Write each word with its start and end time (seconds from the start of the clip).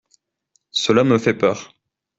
Cela 0.71 1.03
me 1.03 1.19
fait 1.19 1.35
peur. 1.35 1.75